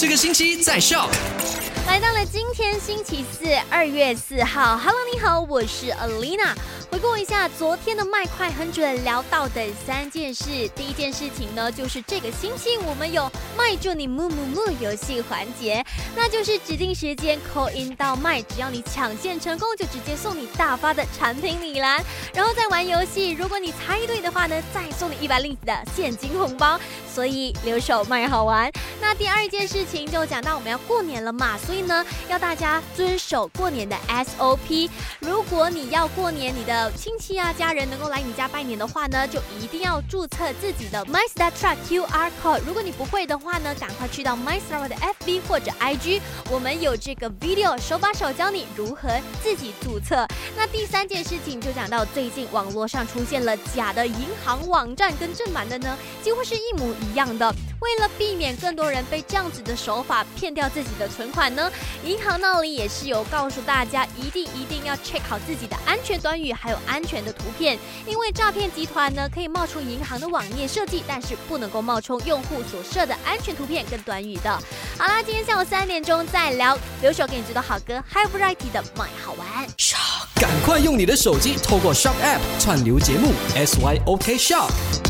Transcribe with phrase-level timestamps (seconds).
[0.00, 1.10] 这个星期在 Shock。
[1.86, 4.78] 来到了今天星期四，二月四号。
[4.78, 6.54] Hello，你好，我是 Alina。
[6.90, 10.44] 回顾一下昨天的麦快很准聊到的三件事。
[10.74, 15.84] 第一件事情呢，就是这个星期我们有麦祝你木木木游戏环节，
[16.16, 22.02] 那就是指定时间 call in 到麦，只要你抢线成功，就直接送你大发的产品礼篮，
[22.34, 23.32] 然后再玩游戏。
[23.32, 26.80] 如果你猜对的话呢，再送你一百令子的现金红包。
[27.12, 28.70] 所以留守麦好玩。
[29.00, 34.88] 那第二件事情就讲到我们要过年了嘛，所以呢，要大家遵守过年的 SOP。
[35.20, 42.60] 如果你要过年，你的亲戚啊，家人能够来你家拜年的话呢，就一定要注册自己的 MyStar Truck QR code。
[42.66, 46.20] 如果你不会的话呢，赶快去到 MyStar 的 FB 或者 IG，
[46.50, 49.08] 我们有这个 video 手把手教你如何
[49.42, 50.26] 自己注册。
[50.56, 57.52] 那第三件事情就讲到最近网络上出现了假的银行网站，跟正版的呢几乎是一模一样的。
[57.80, 61.70] 为了避免更多人被这样子的手法骗掉自己的存款呢，
[62.04, 74.50] 银行那里也是有告诉大家，一定一定要 check 好自己的安全短语，还有安全的图片，因为诈骗集团呢可以冒充银行的网页设计，但是不能够冒充用户所设的安全图片跟短语的。
[74.98, 79.66] 好啦，今天下午三点钟再聊，留守给你知道好歌，High Variety 的 My 好玩。
[80.34, 85.09] 赶快用你的手机透过 Shock App 串流节目 SYOK Shock。